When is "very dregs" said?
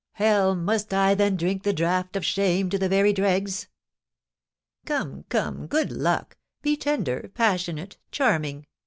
2.89-3.67